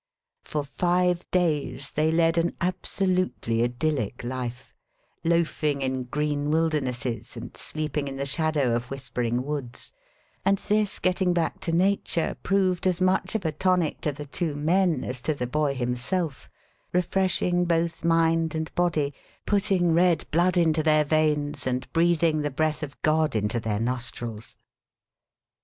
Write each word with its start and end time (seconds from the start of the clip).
For 0.43 0.63
five 0.63 1.29
days 1.29 1.91
they 1.91 2.09
led 2.09 2.35
an 2.39 2.55
absolutely 2.59 3.61
idyllic 3.61 4.23
life; 4.23 4.73
loafing 5.23 5.83
in 5.83 6.05
green 6.05 6.49
wildernesses 6.49 7.37
and 7.37 7.55
sleeping 7.55 8.07
in 8.07 8.15
the 8.15 8.25
shadow 8.25 8.75
of 8.75 8.89
whispering 8.89 9.43
woods; 9.43 9.93
and 10.43 10.57
this 10.57 10.97
getting 10.97 11.33
back 11.33 11.59
to 11.59 11.71
nature 11.71 12.35
proved 12.41 12.87
as 12.87 12.99
much 12.99 13.35
of 13.35 13.45
a 13.45 13.51
tonic 13.51 14.01
to 14.01 14.11
the 14.11 14.25
two 14.25 14.55
men 14.55 15.03
as 15.03 15.21
to 15.21 15.35
the 15.35 15.45
boy 15.45 15.75
himself 15.75 16.49
refreshing 16.93 17.65
both 17.65 18.03
mind 18.03 18.55
and 18.55 18.73
body, 18.73 19.13
putting 19.45 19.93
red 19.93 20.23
blood 20.31 20.57
into 20.57 20.81
their 20.81 21.03
veins, 21.03 21.67
and 21.67 21.87
breathing 21.93 22.41
the 22.41 22.49
breath 22.49 22.81
of 22.81 22.99
God 23.03 23.35
into 23.35 23.59
their 23.59 23.79
nostrils. 23.79 24.55